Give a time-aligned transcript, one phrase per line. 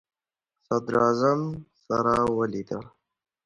[0.67, 1.39] صدراعظم
[1.85, 2.83] سره ولیدل.